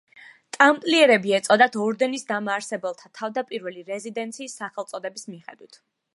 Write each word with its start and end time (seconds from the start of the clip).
ტამპლიერები 0.55 1.33
ეწოდათ 1.39 1.77
ორდენის 1.87 2.25
დამაარსებელთა 2.31 3.13
თავდაპირველი 3.21 3.87
რეზიდენციის 3.93 4.61
სახელწოდების 4.65 5.31
მიხედვით. 5.37 5.83